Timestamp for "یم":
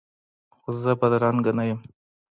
1.69-1.79